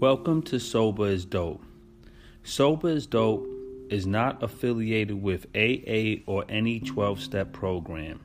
Welcome 0.00 0.40
to 0.44 0.58
Sober 0.58 1.08
is 1.08 1.26
Dope. 1.26 1.62
Sober 2.42 2.88
is 2.88 3.06
Dope 3.06 3.46
is 3.90 4.06
not 4.06 4.42
affiliated 4.42 5.22
with 5.22 5.44
AA 5.54 6.22
or 6.24 6.46
any 6.48 6.80
12 6.80 7.20
step 7.20 7.52
program. 7.52 8.18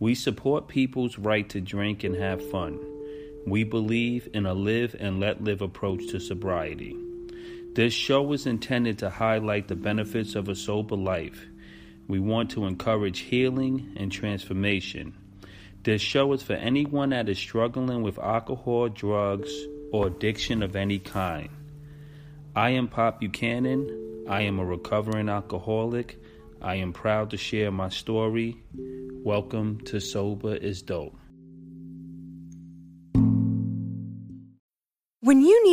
We 0.00 0.16
support 0.16 0.66
people's 0.66 1.16
right 1.16 1.48
to 1.50 1.60
drink 1.60 2.02
and 2.02 2.16
have 2.16 2.44
fun. 2.50 2.80
We 3.46 3.62
believe 3.62 4.28
in 4.34 4.44
a 4.44 4.54
live 4.54 4.96
and 4.98 5.20
let 5.20 5.44
live 5.44 5.62
approach 5.62 6.08
to 6.08 6.18
sobriety. 6.18 6.96
This 7.76 7.94
show 7.94 8.32
is 8.32 8.44
intended 8.44 8.98
to 8.98 9.08
highlight 9.08 9.68
the 9.68 9.76
benefits 9.76 10.34
of 10.34 10.48
a 10.48 10.56
sober 10.56 10.96
life. 10.96 11.46
We 12.08 12.18
want 12.18 12.50
to 12.50 12.66
encourage 12.66 13.20
healing 13.20 13.94
and 13.96 14.10
transformation. 14.10 15.14
This 15.84 16.02
show 16.02 16.32
is 16.32 16.42
for 16.42 16.54
anyone 16.54 17.10
that 17.10 17.28
is 17.28 17.38
struggling 17.38 18.02
with 18.02 18.18
alcohol, 18.18 18.88
drugs, 18.88 19.52
or 19.92 20.06
addiction 20.06 20.62
of 20.62 20.76
any 20.76 20.98
kind. 20.98 21.48
I 22.54 22.70
am 22.70 22.88
Pop 22.88 23.20
Buchanan. 23.20 24.26
I 24.28 24.42
am 24.42 24.58
a 24.58 24.64
recovering 24.64 25.28
alcoholic. 25.28 26.20
I 26.60 26.76
am 26.76 26.92
proud 26.92 27.30
to 27.30 27.36
share 27.36 27.70
my 27.70 27.88
story. 27.88 28.56
Welcome 29.24 29.80
to 29.86 30.00
Sober 30.00 30.54
is 30.54 30.82
Dope. 30.82 31.16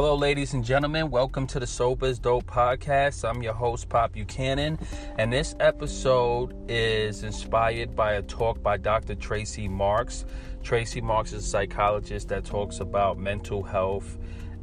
Hello, 0.00 0.14
ladies 0.14 0.54
and 0.54 0.64
gentlemen. 0.64 1.10
Welcome 1.10 1.48
to 1.48 1.58
the 1.58 1.66
Sober 1.66 2.06
is 2.06 2.20
Dope 2.20 2.46
podcast. 2.46 3.28
I'm 3.28 3.42
your 3.42 3.52
host, 3.52 3.88
Pop 3.88 4.12
Buchanan, 4.12 4.78
and 5.18 5.32
this 5.32 5.56
episode 5.58 6.54
is 6.70 7.24
inspired 7.24 7.96
by 7.96 8.12
a 8.12 8.22
talk 8.22 8.62
by 8.62 8.76
Dr. 8.76 9.16
Tracey 9.16 9.66
Marks. 9.66 10.24
Tracey 10.62 11.00
Marks 11.00 11.32
is 11.32 11.44
a 11.44 11.48
psychologist 11.48 12.28
that 12.28 12.44
talks 12.44 12.78
about 12.78 13.18
mental 13.18 13.64
health 13.64 14.18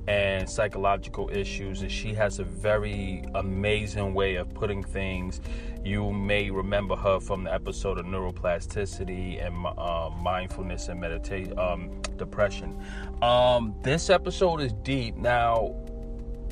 and 0.07 0.49
psychological 0.49 1.29
issues, 1.31 1.81
and 1.81 1.91
she 1.91 2.13
has 2.13 2.39
a 2.39 2.43
very 2.43 3.23
amazing 3.35 4.13
way 4.13 4.35
of 4.35 4.53
putting 4.53 4.83
things. 4.83 5.41
You 5.83 6.11
may 6.11 6.49
remember 6.49 6.95
her 6.95 7.19
from 7.19 7.43
the 7.43 7.53
episode 7.53 7.99
of 7.99 8.05
neuroplasticity 8.05 9.45
and 9.45 9.65
uh, 9.77 10.09
mindfulness 10.21 10.87
and 10.87 10.99
meditation, 10.99 11.57
um, 11.57 12.01
depression. 12.17 12.79
Um, 13.21 13.75
this 13.81 14.09
episode 14.09 14.61
is 14.61 14.73
deep. 14.83 15.15
Now, 15.15 15.75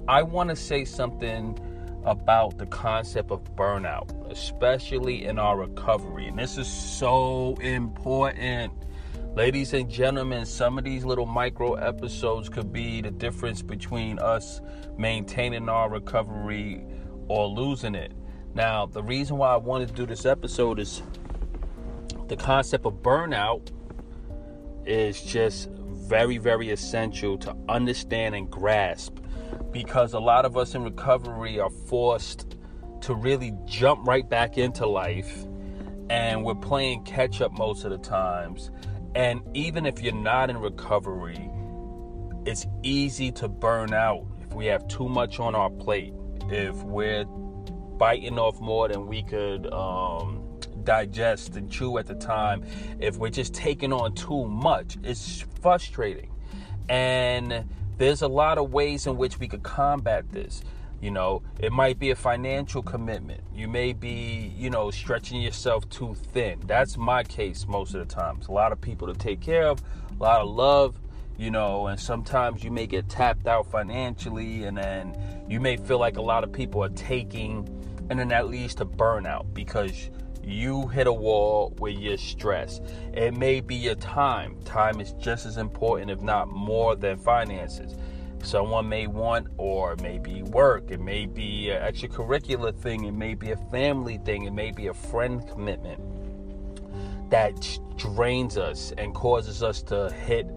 I 0.07 0.23
want 0.23 0.49
to 0.49 0.55
say 0.55 0.85
something 0.85 1.57
about 2.05 2.57
the 2.57 2.65
concept 2.65 3.31
of 3.31 3.43
burnout, 3.55 4.29
especially 4.31 5.25
in 5.25 5.39
our 5.39 5.57
recovery, 5.57 6.27
and 6.27 6.38
this 6.38 6.57
is 6.57 6.67
so 6.67 7.55
important 7.61 8.73
Ladies 9.35 9.73
and 9.73 9.89
gentlemen, 9.89 10.45
some 10.45 10.77
of 10.77 10.83
these 10.83 11.03
little 11.03 11.25
micro 11.25 11.73
episodes 11.73 12.49
could 12.49 12.71
be 12.71 13.01
the 13.01 13.09
difference 13.09 13.63
between 13.63 14.19
us 14.19 14.61
maintaining 14.95 15.69
our 15.69 15.89
recovery 15.89 16.85
or 17.29 17.47
losing 17.47 17.95
it. 17.95 18.11
Now, 18.53 18.85
the 18.85 19.01
reason 19.01 19.38
why 19.38 19.51
I 19.51 19.57
wanted 19.57 19.88
to 19.88 19.95
do 19.95 20.05
this 20.05 20.27
episode 20.27 20.77
is 20.77 21.01
the 22.27 22.35
concept 22.35 22.85
of 22.85 23.01
burnout 23.01 23.72
is 24.85 25.19
just 25.19 25.72
very, 25.72 26.38
very 26.38 26.69
essential 26.69 27.35
to 27.39 27.55
understand 27.67 28.35
and 28.35 28.51
grasp 28.51 29.17
because 29.72 30.13
a 30.13 30.19
lot 30.19 30.45
of 30.45 30.57
us 30.57 30.75
in 30.75 30.83
recovery 30.83 31.59
are 31.59 31.72
forced 31.72 32.55
to 33.01 33.16
really 33.16 33.51
jump 33.66 34.05
right 34.07 34.29
back 34.29 34.59
into 34.59 34.85
life 34.85 35.47
and 36.11 36.43
we're 36.43 36.53
playing 36.53 37.03
catch 37.03 37.41
up 37.41 37.51
most 37.53 37.83
of 37.83 37.89
the 37.89 37.97
times 37.97 38.69
and 39.16 39.41
even 39.53 39.85
if 39.85 40.01
you're 40.01 40.13
not 40.13 40.50
in 40.50 40.57
recovery, 40.57 41.50
it's 42.46 42.66
easy 42.81 43.31
to 43.34 43.47
burn 43.47 43.94
out 43.94 44.25
if 44.41 44.53
we 44.53 44.66
have 44.66 44.88
too 44.88 45.07
much 45.07 45.40
on 45.40 45.56
our 45.56 45.69
plate. 45.69 46.13
If 46.50 46.75
we're 46.84 47.25
biting 47.25 48.38
off 48.38 48.59
more 48.59 48.88
than 48.88 49.07
we 49.07 49.23
could 49.23 49.72
um, 49.72 50.44
digest 50.84 51.56
and 51.56 51.72
chew 51.72 51.97
at 51.97 52.07
the 52.07 52.16
time, 52.16 52.66
if 53.00 53.18
we're 53.18 53.29
just 53.29 53.53
taking 53.53 53.94
on 53.94 54.16
too 54.16 54.46
much, 54.46 54.97
it's 55.03 55.46
frustrating. 55.62 56.29
And 56.90 57.66
there's 57.97 58.22
a 58.23 58.28
lot 58.28 58.57
of 58.57 58.73
ways 58.73 59.07
in 59.07 59.16
which 59.18 59.40
we 59.40 59.47
could 59.47 59.63
combat 59.63 60.31
this. 60.31 60.63
You 61.03 61.12
know, 61.12 61.41
it 61.59 61.74
might 61.74 62.00
be 62.00 62.12
a 62.12 62.16
financial 62.16 62.81
commitment. 62.81 63.41
You 63.53 63.68
may 63.68 63.91
be, 63.91 64.53
you 64.58 64.69
know, 64.69 64.90
stretching 64.90 65.41
yourself 65.41 65.90
too 65.90 66.16
thin. 66.31 66.62
That's 66.66 66.96
my 66.96 67.24
case 67.24 67.68
most 67.68 67.94
of 67.94 68.08
the 68.08 68.16
times. 68.16 68.47
A 68.47 68.53
lot 68.53 68.72
of 68.72 68.80
people 68.80 69.08
to 69.08 69.14
take 69.14 69.41
care 69.41 69.68
of, 69.68 69.84
a 70.18 70.24
lot 70.24 70.40
of 70.40 70.47
love, 70.47 70.97
you 71.38 71.52
know, 71.52 71.88
and 71.88 72.00
sometimes 72.00 72.64
you 72.64 72.72
may 72.72 72.88
get 72.88 73.09
tapped 73.09 73.47
out 73.47 73.69
financially, 73.69 74.64
and 74.64 74.78
then 74.78 75.14
you 75.50 75.59
may 75.59 75.75
feel 75.75 76.00
like 76.00 76.16
a 76.16 76.22
lot 76.22 76.46
of 76.46 76.53
people 76.53 76.81
are 76.81 76.90
taking, 76.91 77.68
and 78.09 78.18
then 78.18 78.30
that 78.30 78.47
leads 78.47 78.74
to 78.75 78.85
burnout 78.85 79.53
because 79.53 80.09
you 80.41 80.88
hit 80.88 81.08
a 81.08 81.12
wall 81.12 81.74
where 81.80 81.91
you're 81.91 82.16
stressed. 82.16 82.81
It 83.14 83.35
may 83.35 83.59
be 83.59 83.75
your 83.75 83.96
time. 83.96 84.56
Time 84.64 85.02
is 85.02 85.12
just 85.20 85.46
as 85.46 85.58
important, 85.58 86.12
if 86.12 86.22
not 86.22 86.47
more, 86.47 86.96
than 86.96 87.18
finances 87.18 87.94
someone 88.43 88.87
may 88.87 89.07
want, 89.07 89.47
or 89.57 89.95
maybe 90.01 90.43
work, 90.43 90.91
it 90.91 90.99
may 90.99 91.25
be 91.25 91.69
an 91.69 91.81
extracurricular 91.81 92.75
thing, 92.75 93.05
it 93.05 93.13
may 93.13 93.33
be 93.33 93.51
a 93.51 93.57
family 93.71 94.17
thing, 94.19 94.43
it 94.43 94.53
may 94.53 94.71
be 94.71 94.87
a 94.87 94.93
friend 94.93 95.47
commitment 95.47 95.99
that 97.29 97.79
drains 97.95 98.57
us 98.57 98.93
and 98.97 99.13
causes 99.15 99.63
us 99.63 99.81
to 99.81 100.11
hit 100.11 100.47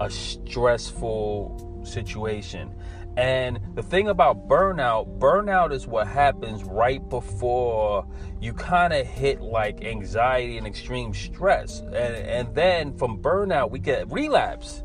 a 0.00 0.08
stressful 0.08 1.82
situation. 1.84 2.74
And 3.16 3.58
the 3.74 3.82
thing 3.82 4.08
about 4.08 4.46
burnout, 4.46 5.18
burnout 5.18 5.72
is 5.72 5.86
what 5.86 6.06
happens 6.06 6.62
right 6.62 7.06
before 7.08 8.06
you 8.40 8.52
kind 8.52 8.92
of 8.92 9.06
hit 9.06 9.40
like 9.40 9.84
anxiety 9.84 10.56
and 10.56 10.66
extreme 10.66 11.12
stress. 11.12 11.80
And, 11.80 11.96
and 11.96 12.54
then 12.54 12.96
from 12.96 13.20
burnout, 13.20 13.70
we 13.70 13.80
get 13.80 14.10
relapse. 14.12 14.84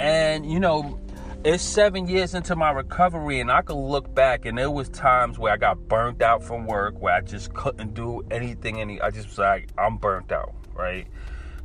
And, 0.00 0.50
you 0.50 0.58
know, 0.58 0.98
it's 1.44 1.62
seven 1.62 2.06
years 2.06 2.34
into 2.34 2.54
my 2.54 2.70
recovery 2.70 3.40
and 3.40 3.50
i 3.50 3.60
can 3.62 3.76
look 3.76 4.14
back 4.14 4.46
and 4.46 4.56
there 4.56 4.70
was 4.70 4.88
times 4.90 5.38
where 5.38 5.52
i 5.52 5.56
got 5.56 5.76
burnt 5.88 6.22
out 6.22 6.42
from 6.42 6.66
work 6.66 6.94
where 7.00 7.14
i 7.14 7.20
just 7.20 7.52
couldn't 7.54 7.94
do 7.94 8.22
anything 8.30 8.80
any 8.80 9.00
i 9.00 9.10
just 9.10 9.28
was 9.28 9.38
like 9.38 9.68
i'm 9.76 9.96
burnt 9.96 10.30
out 10.30 10.54
right? 10.74 11.06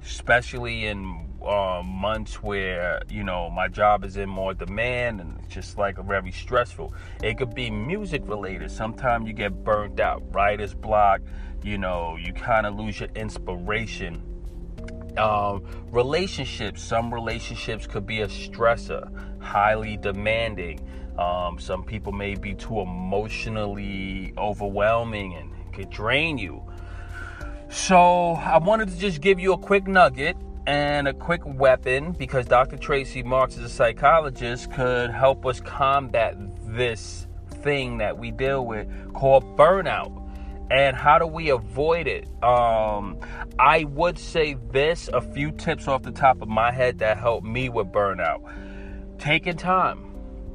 Especially 0.03 0.85
in 0.85 1.25
uh, 1.45 1.81
months 1.83 2.41
where 2.41 3.01
you 3.09 3.23
know 3.23 3.49
my 3.49 3.67
job 3.67 4.03
is 4.03 4.17
in 4.17 4.29
more 4.29 4.53
demand 4.53 5.21
and 5.21 5.39
it's 5.39 5.53
just 5.53 5.77
like 5.77 5.97
very 6.05 6.31
stressful. 6.31 6.93
It 7.23 7.37
could 7.37 7.53
be 7.53 7.69
music 7.69 8.23
related. 8.25 8.71
Sometimes 8.71 9.27
you 9.27 9.33
get 9.33 9.63
burnt 9.63 9.99
out 9.99 10.23
writer's 10.33 10.73
block 10.73 11.21
you 11.63 11.77
know 11.77 12.15
you 12.17 12.31
kind 12.33 12.65
of 12.67 12.75
lose 12.75 12.99
your 12.99 13.09
inspiration 13.15 14.21
um, 15.17 15.63
relationships. 15.91 16.81
Some 16.81 17.13
relationships 17.13 17.87
could 17.87 18.05
be 18.05 18.21
a 18.21 18.27
stressor 18.27 19.11
highly 19.39 19.97
demanding. 19.97 20.79
Um, 21.17 21.57
some 21.59 21.83
people 21.83 22.11
may 22.11 22.35
be 22.35 22.53
too 22.53 22.79
emotionally 22.79 24.33
overwhelming 24.37 25.35
and 25.35 25.51
could 25.73 25.89
drain 25.89 26.37
you. 26.37 26.63
So 27.69 28.33
i 28.33 28.57
wanted 28.57 28.89
to 28.89 28.97
just 28.97 29.19
give 29.19 29.39
you 29.39 29.53
a 29.53 29.57
quick 29.57 29.87
nugget 29.87 30.37
and 30.65 31.07
a 31.07 31.13
quick 31.13 31.41
weapon 31.45 32.13
because 32.13 32.45
dr 32.45 32.75
tracey 32.77 33.23
marks 33.23 33.57
is 33.57 33.63
a 33.63 33.69
psychologist 33.69 34.71
could 34.71 35.11
help 35.11 35.45
us 35.45 35.59
combat 35.59 36.35
this 36.65 37.27
thing 37.61 37.97
that 37.97 38.17
we 38.17 38.31
deal 38.31 38.65
with 38.65 38.87
called 39.13 39.43
burnout 39.57 40.26
and 40.69 40.95
how 40.95 41.17
do 41.17 41.25
we 41.25 41.49
avoid 41.49 42.07
it 42.07 42.27
um, 42.43 43.19
i 43.59 43.83
would 43.85 44.17
say 44.17 44.55
this 44.71 45.09
a 45.13 45.21
few 45.21 45.51
tips 45.51 45.87
off 45.87 46.03
the 46.03 46.11
top 46.11 46.41
of 46.41 46.47
my 46.47 46.71
head 46.71 46.99
that 46.99 47.17
helped 47.17 47.45
me 47.45 47.69
with 47.69 47.87
burnout 47.87 48.41
taking 49.19 49.55
time 49.55 50.13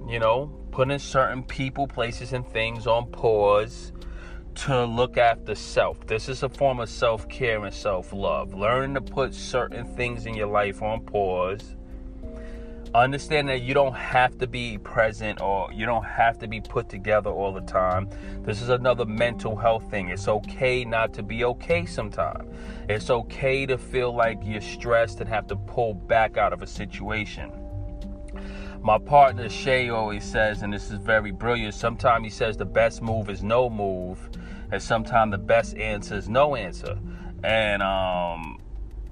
you 0.09 0.19
know 0.19 0.47
putting 0.71 0.99
certain 0.99 1.43
people 1.43 1.87
places 1.87 2.33
and 2.33 2.47
things 2.49 2.87
on 2.87 3.07
pause 3.11 3.93
to 4.55 4.85
look 4.85 5.17
after 5.17 5.55
self. 5.55 6.07
This 6.07 6.29
is 6.29 6.43
a 6.43 6.49
form 6.49 6.81
of 6.81 6.89
self 6.89 7.29
care 7.29 7.65
and 7.65 7.75
self 7.75 8.13
love. 8.13 8.55
Learn 8.55 8.95
to 8.95 9.01
put 9.01 9.35
certain 9.35 9.87
things 9.97 10.27
in 10.27 10.35
your 10.35 10.49
life 10.49 10.83
on 10.83 11.05
pause. 11.05 11.77
Understand 12.95 13.49
that 13.49 13.63
you 13.63 13.73
don't 13.73 13.95
have 13.95 14.37
to 14.37 14.47
be 14.47 14.77
present 14.77 15.41
or 15.41 15.73
you 15.73 15.87
don't 15.87 16.05
have 16.05 16.39
to 16.41 16.47
be 16.47 16.61
put 16.61 16.91
together 16.91 17.31
all 17.31 17.51
the 17.51 17.63
time. 17.63 18.07
This 18.43 18.61
is 18.61 18.69
another 18.69 19.07
mental 19.07 19.57
health 19.57 19.91
thing. 19.91 20.09
It's 20.09 20.29
okay 20.29 20.85
not 20.85 21.15
to 21.15 21.23
be 21.23 21.43
okay 21.45 21.87
sometimes. 21.87 22.55
It's 22.91 23.09
okay 23.09 23.65
to 23.65 23.79
feel 23.79 24.15
like 24.15 24.41
you're 24.43 24.61
stressed 24.61 25.21
and 25.21 25.29
have 25.31 25.47
to 25.47 25.57
pull 25.57 25.95
back 25.95 26.37
out 26.37 26.53
of 26.53 26.61
a 26.61 26.67
situation. 26.67 27.51
My 28.83 28.99
partner 28.99 29.49
Shay 29.49 29.89
always 29.89 30.25
says, 30.25 30.63
and 30.63 30.71
this 30.71 30.91
is 30.91 30.99
very 30.99 31.31
brilliant, 31.31 31.73
sometimes 31.73 32.25
he 32.25 32.31
says 32.31 32.59
the 32.59 32.67
best 32.67 33.01
move 33.01 33.31
is 33.31 33.43
no 33.43 33.71
move 33.71 34.29
and 34.71 34.83
sometimes 34.83 35.31
the 35.31 35.39
best 35.39 35.77
answer 35.77 36.17
is 36.17 36.29
no 36.29 36.57
answer. 36.57 36.99
And 37.43 37.83
um 37.83 38.62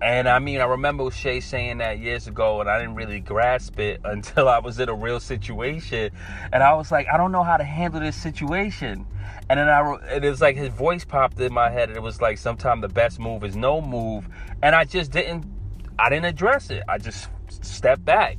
and 0.02 0.28
I 0.28 0.38
mean 0.38 0.60
I 0.60 0.64
remember 0.64 1.10
Shay 1.10 1.40
saying 1.40 1.78
that 1.78 1.98
years 1.98 2.26
ago 2.26 2.60
and 2.60 2.70
I 2.70 2.78
didn't 2.78 2.94
really 2.94 3.20
grasp 3.20 3.78
it 3.78 4.00
until 4.04 4.48
I 4.48 4.58
was 4.58 4.78
in 4.78 4.88
a 4.88 4.94
real 4.94 5.20
situation 5.20 6.10
and 6.52 6.62
I 6.62 6.74
was 6.74 6.90
like 6.90 7.06
I 7.12 7.16
don't 7.16 7.32
know 7.32 7.42
how 7.42 7.56
to 7.56 7.64
handle 7.64 8.00
this 8.00 8.16
situation. 8.16 9.06
And 9.48 9.58
then 9.58 9.68
I 9.68 9.96
it 10.14 10.22
was 10.22 10.40
like 10.40 10.56
his 10.56 10.68
voice 10.68 11.04
popped 11.04 11.40
in 11.40 11.52
my 11.52 11.70
head 11.70 11.88
and 11.88 11.96
it 11.96 12.02
was 12.02 12.20
like 12.20 12.38
sometimes 12.38 12.82
the 12.82 12.88
best 12.88 13.18
move 13.18 13.44
is 13.44 13.56
no 13.56 13.80
move 13.80 14.28
and 14.62 14.74
I 14.74 14.84
just 14.84 15.10
didn't 15.10 15.44
I 15.98 16.08
didn't 16.08 16.26
address 16.26 16.70
it. 16.70 16.82
I 16.88 16.98
just 16.98 17.28
stepped 17.62 18.04
back 18.04 18.38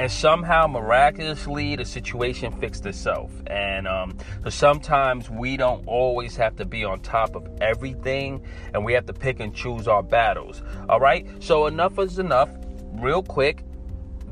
and 0.00 0.10
somehow 0.10 0.66
miraculously 0.66 1.76
the 1.76 1.84
situation 1.84 2.50
fixed 2.52 2.86
itself. 2.86 3.30
And 3.48 3.86
um, 3.86 4.16
so 4.42 4.48
sometimes 4.48 5.28
we 5.28 5.58
don't 5.58 5.86
always 5.86 6.34
have 6.36 6.56
to 6.56 6.64
be 6.64 6.84
on 6.84 7.00
top 7.00 7.36
of 7.36 7.46
everything 7.60 8.42
and 8.72 8.82
we 8.82 8.94
have 8.94 9.04
to 9.06 9.12
pick 9.12 9.40
and 9.40 9.54
choose 9.54 9.86
our 9.86 10.02
battles. 10.02 10.62
All 10.88 11.00
right? 11.00 11.26
So 11.40 11.66
enough 11.66 11.98
is 11.98 12.18
enough. 12.18 12.48
Real 12.94 13.22
quick 13.22 13.62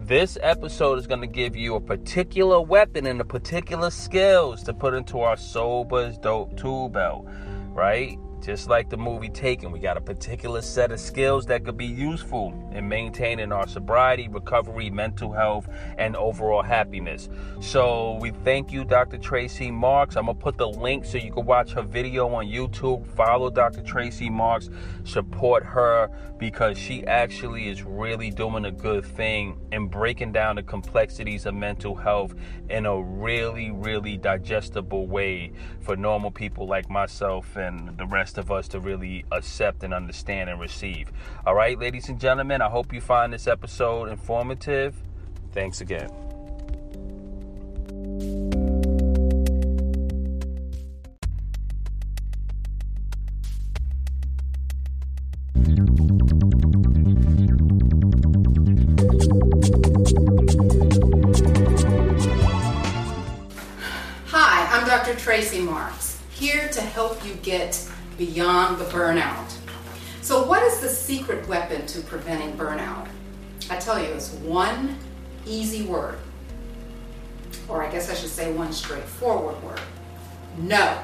this 0.01 0.39
episode 0.41 0.99
is 0.99 1.07
going 1.07 1.21
to 1.21 1.27
give 1.27 1.55
you 1.55 1.75
a 1.75 1.81
particular 1.83 2.63
weapon 2.63 3.07
and 3.07 3.21
a 3.21 3.25
particular 3.25 3.91
skills 3.91 4.63
to 4.63 4.73
put 4.73 4.95
into 4.95 5.21
our 5.21 5.37
sober's 5.37 6.17
dope 6.17 6.57
tool 6.57 6.89
belt. 6.89 7.27
Right 7.75 8.19
just 8.41 8.69
like 8.69 8.89
the 8.89 8.97
movie 8.97 9.29
Taken, 9.29 9.71
we 9.71 9.79
got 9.79 9.97
a 9.97 10.01
particular 10.01 10.63
set 10.63 10.91
of 10.91 10.99
skills 10.99 11.47
that 11.47 11.65
could 11.65 11.77
be 11.77 11.87
useful 11.87 12.53
in 12.73 12.89
maintaining 12.89 13.53
our 13.53 13.69
sobriety, 13.69 14.29
recovery, 14.29 14.91
mental 14.91 15.33
health, 15.33 15.69
and 15.97 16.17
overall 16.17 16.63
happiness. 16.63 17.29
So 17.61 18.19
we 18.21 18.31
thank 18.31 18.73
you, 18.73 18.85
Dr. 18.85 19.19
Tracey 19.19 19.71
Marks. 19.71 20.17
I'm 20.17 20.27
gonna 20.27 20.39
put 20.39 20.57
the 20.57 20.69
link 20.69 21.05
so 21.05 21.19
you 21.19 21.33
can 21.33 21.47
watch 21.47 21.73
her 21.73 21.83
video 21.83 22.29
on 22.35 22.47
YouTube. 22.47 23.07
Follow 23.15 23.51
Dr. 23.51 23.83
Tracey 23.83 24.31
Marks, 24.31 24.71
support 25.05 25.65
her 25.65 26.11
because 26.39 26.79
she 26.79 27.05
actually 27.07 27.69
is 27.69 27.83
really 27.83 28.31
doing 28.31 28.65
a 28.65 28.71
good 28.71 29.05
thing 29.05 29.59
in 29.73 29.89
breaking 29.89 30.33
down 30.33 30.57
the 30.57 30.63
complexities 30.63 31.47
of 31.47 31.55
mental 31.55 31.95
health 31.95 32.35
in 32.71 32.87
a 32.87 33.01
really, 33.01 33.71
really 33.71 34.17
digestible 34.17 35.07
way 35.07 35.53
for 35.81 35.97
normal 35.97 36.31
people 36.31 36.67
like 36.67 36.89
myself 36.89 37.57
and 37.57 37.97
the 37.99 38.07
rest 38.07 38.28
of 38.37 38.51
us 38.51 38.69
to 38.69 38.81
really 38.81 39.25
accept 39.33 39.85
and 39.85 39.95
understand 39.95 40.51
and 40.51 40.61
receive. 40.61 41.11
All 41.47 41.55
right, 41.55 41.79
ladies 41.79 42.11
and 42.11 42.21
gentlemen, 42.21 42.61
I 42.61 42.69
hope 42.69 42.93
you 42.93 43.01
find 43.01 43.33
this 43.33 43.47
episode 43.47 44.11
informative. 44.11 44.95
Thanks 45.53 45.81
again. 45.81 46.11
Tracey 65.29 65.61
Marks, 65.61 66.19
here 66.31 66.69
to 66.69 66.81
help 66.81 67.23
you 67.23 67.35
get 67.43 67.87
beyond 68.19 68.79
the 68.79 68.85
burnout. 68.85 69.57
So, 70.21 70.45
what 70.45 70.63
is 70.63 70.81
the 70.81 70.89
secret 70.89 71.49
weapon 71.49 71.87
to 71.87 72.01
preventing 72.03 72.55
burnout? 72.59 73.09
I 73.71 73.77
tell 73.79 73.99
you, 73.99 74.11
it's 74.11 74.33
one 74.35 74.99
easy 75.47 75.85
word, 75.85 76.19
or 77.69 77.83
I 77.83 77.91
guess 77.91 78.11
I 78.11 78.15
should 78.15 78.29
say 78.29 78.53
one 78.53 78.73
straightforward 78.73 79.63
word 79.63 79.81
no. 80.61 80.99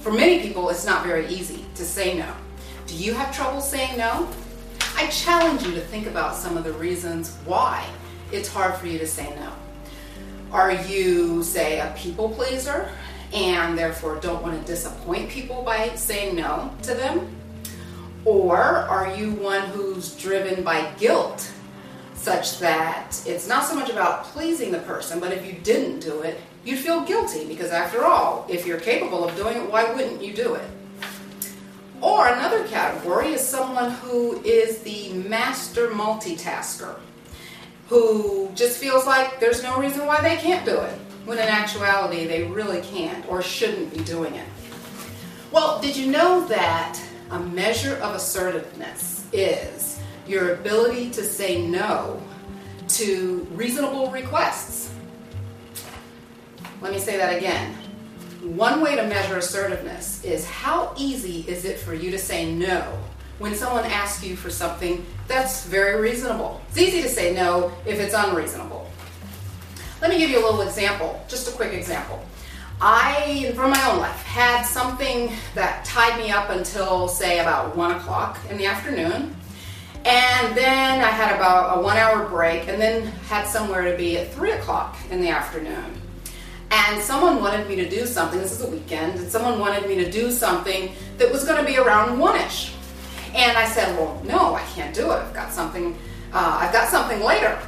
For 0.00 0.12
many 0.12 0.40
people, 0.40 0.68
it's 0.70 0.84
not 0.84 1.04
very 1.04 1.26
easy 1.28 1.64
to 1.74 1.84
say 1.84 2.16
no. 2.16 2.32
Do 2.86 2.94
you 2.96 3.14
have 3.14 3.34
trouble 3.34 3.60
saying 3.60 3.98
no? 3.98 4.28
I 4.96 5.06
challenge 5.08 5.64
you 5.64 5.72
to 5.72 5.80
think 5.80 6.06
about 6.06 6.36
some 6.36 6.56
of 6.56 6.64
the 6.64 6.72
reasons 6.74 7.36
why 7.44 7.88
it's 8.30 8.48
hard 8.48 8.74
for 8.76 8.86
you 8.86 8.98
to 8.98 9.06
say 9.06 9.34
no. 9.36 9.52
Are 10.52 10.72
you, 10.72 11.42
say, 11.42 11.80
a 11.80 11.92
people 11.96 12.28
pleaser 12.28 12.90
and 13.34 13.76
therefore 13.76 14.16
don't 14.20 14.42
want 14.42 14.58
to 14.58 14.66
disappoint 14.66 15.28
people 15.28 15.62
by 15.62 15.88
saying 15.96 16.36
no 16.36 16.72
to 16.82 16.94
them? 16.94 17.36
Or 18.24 18.56
are 18.56 19.14
you 19.16 19.32
one 19.32 19.68
who's 19.70 20.14
driven 20.14 20.62
by 20.62 20.90
guilt, 20.98 21.50
such 22.14 22.58
that 22.60 23.20
it's 23.26 23.48
not 23.48 23.64
so 23.64 23.74
much 23.74 23.90
about 23.90 24.24
pleasing 24.24 24.70
the 24.70 24.78
person, 24.78 25.20
but 25.20 25.32
if 25.32 25.44
you 25.44 25.52
didn't 25.64 25.98
do 25.98 26.22
it, 26.22 26.40
you'd 26.64 26.78
feel 26.78 27.02
guilty 27.02 27.44
because, 27.44 27.70
after 27.70 28.04
all, 28.04 28.46
if 28.48 28.66
you're 28.66 28.80
capable 28.80 29.28
of 29.28 29.36
doing 29.36 29.56
it, 29.56 29.70
why 29.70 29.92
wouldn't 29.92 30.22
you 30.22 30.32
do 30.32 30.54
it? 30.54 30.68
Or 32.00 32.28
another 32.28 32.66
category 32.68 33.32
is 33.32 33.46
someone 33.46 33.90
who 33.90 34.40
is 34.42 34.78
the 34.78 35.12
master 35.12 35.88
multitasker, 35.88 36.98
who 37.88 38.50
just 38.54 38.78
feels 38.78 39.06
like 39.06 39.40
there's 39.40 39.62
no 39.62 39.78
reason 39.78 40.06
why 40.06 40.22
they 40.22 40.36
can't 40.36 40.64
do 40.64 40.80
it 40.80 40.98
when 41.24 41.38
in 41.38 41.48
actuality 41.48 42.26
they 42.26 42.44
really 42.44 42.80
can't 42.82 43.26
or 43.28 43.42
shouldn't 43.42 43.92
be 43.92 44.02
doing 44.04 44.34
it. 44.34 44.46
Well, 45.50 45.80
did 45.80 45.96
you 45.96 46.10
know 46.10 46.46
that 46.48 47.00
a 47.30 47.38
measure 47.38 47.96
of 47.96 48.14
assertiveness 48.14 49.24
is 49.32 50.00
your 50.26 50.54
ability 50.54 51.10
to 51.10 51.22
say 51.22 51.66
no 51.66 52.22
to 52.88 53.46
reasonable 53.52 54.10
requests? 54.10 54.92
Let 56.80 56.92
me 56.92 56.98
say 56.98 57.16
that 57.16 57.36
again. 57.36 57.72
One 58.42 58.82
way 58.82 58.94
to 58.96 59.06
measure 59.06 59.38
assertiveness 59.38 60.22
is 60.22 60.46
how 60.46 60.92
easy 60.98 61.44
is 61.48 61.64
it 61.64 61.78
for 61.78 61.94
you 61.94 62.10
to 62.10 62.18
say 62.18 62.52
no 62.52 62.98
when 63.38 63.54
someone 63.54 63.84
asks 63.84 64.22
you 64.22 64.36
for 64.36 64.50
something 64.50 65.04
that's 65.26 65.64
very 65.64 66.00
reasonable. 66.00 66.60
It's 66.68 66.78
easy 66.78 67.00
to 67.02 67.08
say 67.08 67.34
no 67.34 67.72
if 67.86 67.98
it's 67.98 68.14
unreasonable. 68.14 68.83
Let 70.04 70.10
me 70.10 70.18
give 70.18 70.28
you 70.28 70.38
a 70.38 70.44
little 70.44 70.60
example, 70.60 71.18
just 71.28 71.48
a 71.48 71.52
quick 71.52 71.72
example. 71.72 72.22
I, 72.78 73.52
from 73.56 73.70
my 73.70 73.90
own 73.90 74.00
life, 74.00 74.22
had 74.24 74.64
something 74.64 75.32
that 75.54 75.82
tied 75.86 76.18
me 76.18 76.30
up 76.30 76.50
until, 76.50 77.08
say, 77.08 77.38
about 77.38 77.74
1 77.74 77.90
o'clock 77.92 78.36
in 78.50 78.58
the 78.58 78.66
afternoon. 78.66 79.34
And 80.04 80.54
then 80.54 81.00
I 81.00 81.08
had 81.08 81.34
about 81.34 81.78
a 81.78 81.82
one 81.82 81.96
hour 81.96 82.28
break 82.28 82.68
and 82.68 82.78
then 82.78 83.06
had 83.30 83.46
somewhere 83.46 83.90
to 83.90 83.96
be 83.96 84.18
at 84.18 84.30
3 84.34 84.50
o'clock 84.50 84.94
in 85.10 85.22
the 85.22 85.30
afternoon. 85.30 86.02
And 86.70 87.02
someone 87.02 87.40
wanted 87.40 87.66
me 87.66 87.74
to 87.76 87.88
do 87.88 88.04
something, 88.04 88.38
this 88.38 88.52
is 88.52 88.60
a 88.60 88.68
weekend, 88.68 89.18
and 89.18 89.32
someone 89.32 89.58
wanted 89.58 89.88
me 89.88 89.94
to 90.04 90.10
do 90.10 90.30
something 90.30 90.92
that 91.16 91.32
was 91.32 91.46
going 91.46 91.64
to 91.64 91.66
be 91.66 91.78
around 91.78 92.18
1 92.18 92.40
ish. 92.42 92.74
And 93.34 93.56
I 93.56 93.64
said, 93.64 93.96
well, 93.96 94.20
no, 94.22 94.54
I 94.54 94.64
can't 94.74 94.94
do 94.94 95.12
it. 95.12 95.14
I've 95.14 95.32
got 95.32 95.50
something, 95.50 95.96
uh, 96.34 96.58
I've 96.60 96.74
got 96.74 96.90
something 96.90 97.20
later. 97.22 97.58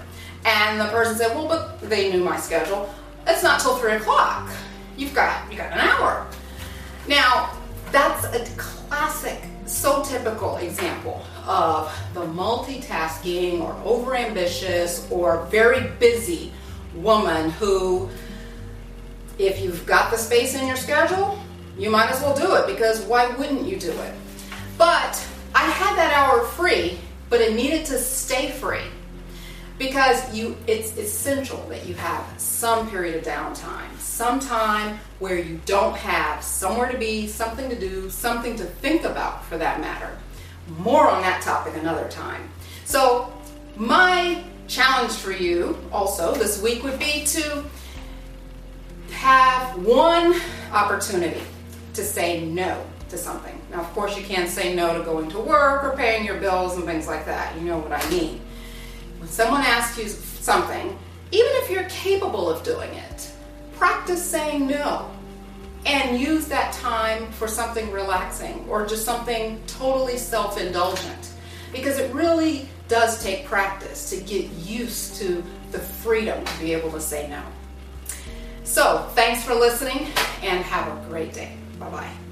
And 0.46 0.80
the 0.80 0.84
person 0.86 1.16
said, 1.16 1.34
well, 1.34 1.48
but 1.48 1.80
they 1.80 2.12
knew 2.12 2.22
my 2.22 2.38
schedule. 2.38 2.88
It's 3.26 3.42
not 3.42 3.60
till 3.60 3.76
three 3.76 3.94
o'clock. 3.94 4.48
You've 4.96 5.12
got 5.12 5.50
you 5.50 5.58
got 5.58 5.72
an 5.72 5.80
hour. 5.80 6.24
Now, 7.08 7.52
that's 7.90 8.24
a 8.26 8.56
classic, 8.56 9.42
so 9.66 10.04
typical 10.04 10.56
example 10.58 11.24
of 11.46 11.92
the 12.14 12.20
multitasking 12.20 13.60
or 13.60 13.74
overambitious 13.84 15.10
or 15.10 15.44
very 15.46 15.88
busy 15.98 16.52
woman 16.94 17.50
who, 17.50 18.08
if 19.38 19.60
you've 19.60 19.84
got 19.84 20.12
the 20.12 20.16
space 20.16 20.54
in 20.54 20.66
your 20.68 20.76
schedule, 20.76 21.38
you 21.76 21.90
might 21.90 22.10
as 22.10 22.20
well 22.20 22.36
do 22.36 22.54
it 22.54 22.68
because 22.68 23.02
why 23.02 23.26
wouldn't 23.34 23.66
you 23.66 23.78
do 23.78 23.90
it? 23.90 24.14
But 24.78 25.26
I 25.54 25.62
had 25.64 25.96
that 25.96 26.12
hour 26.12 26.44
free, 26.44 26.98
but 27.30 27.40
it 27.40 27.54
needed 27.54 27.84
to 27.86 27.98
stay 27.98 28.52
free 28.52 28.86
because 29.78 30.34
you 30.34 30.56
it's 30.66 30.96
essential 30.96 31.64
that 31.68 31.86
you 31.86 31.94
have 31.94 32.24
some 32.40 32.88
period 32.90 33.16
of 33.16 33.24
downtime 33.24 33.94
some 33.98 34.40
time 34.40 34.98
where 35.18 35.38
you 35.38 35.60
don't 35.66 35.96
have 35.96 36.42
somewhere 36.42 36.90
to 36.90 36.98
be 36.98 37.26
something 37.26 37.68
to 37.68 37.78
do 37.78 38.08
something 38.08 38.56
to 38.56 38.64
think 38.64 39.04
about 39.04 39.44
for 39.44 39.58
that 39.58 39.80
matter 39.80 40.16
more 40.78 41.08
on 41.08 41.20
that 41.22 41.42
topic 41.42 41.74
another 41.76 42.08
time 42.08 42.48
so 42.84 43.32
my 43.76 44.42
challenge 44.68 45.12
for 45.12 45.32
you 45.32 45.78
also 45.92 46.34
this 46.34 46.62
week 46.62 46.82
would 46.82 46.98
be 46.98 47.24
to 47.24 47.64
have 49.10 49.84
one 49.84 50.40
opportunity 50.72 51.42
to 51.94 52.04
say 52.04 52.44
no 52.44 52.84
to 53.08 53.16
something. 53.16 53.58
Now, 53.70 53.80
of 53.80 53.86
course, 53.92 54.16
you 54.18 54.24
can't 54.24 54.48
say 54.48 54.74
no 54.74 54.96
to 54.98 55.04
going 55.04 55.30
to 55.30 55.38
work 55.38 55.84
or 55.84 55.96
paying 55.96 56.24
your 56.24 56.38
bills 56.38 56.76
and 56.76 56.84
things 56.84 57.06
like 57.06 57.24
that. 57.26 57.56
You 57.56 57.62
know 57.62 57.78
what 57.78 57.92
I 57.92 58.10
mean. 58.10 58.40
When 59.18 59.28
someone 59.28 59.62
asks 59.62 59.98
you 59.98 60.08
something, 60.08 60.98
even 61.32 61.52
if 61.56 61.70
you're 61.70 61.88
capable 61.88 62.48
of 62.48 62.62
doing 62.62 62.90
it, 62.92 63.30
practice 63.74 64.24
saying 64.24 64.66
no 64.66 65.10
and 65.84 66.20
use 66.20 66.48
that 66.48 66.72
time 66.72 67.30
for 67.32 67.46
something 67.46 67.90
relaxing 67.92 68.64
or 68.68 68.86
just 68.86 69.04
something 69.04 69.60
totally 69.66 70.18
self 70.18 70.58
indulgent 70.58 71.32
because 71.72 71.98
it 71.98 72.12
really 72.12 72.68
does 72.88 73.22
take 73.22 73.44
practice 73.46 74.10
to 74.10 74.16
get 74.16 74.50
used 74.52 75.16
to 75.16 75.42
the 75.72 75.78
freedom 75.78 76.44
to 76.44 76.60
be 76.60 76.72
able 76.72 76.90
to 76.90 77.00
say 77.00 77.28
no. 77.28 77.42
So, 78.64 79.08
thanks 79.14 79.44
for 79.44 79.54
listening 79.54 80.08
and 80.42 80.64
have 80.64 80.86
a 80.88 81.08
great 81.08 81.32
day. 81.32 81.56
Bye 81.78 81.90
bye. 81.90 82.25